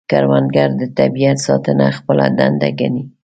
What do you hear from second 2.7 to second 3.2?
ګڼي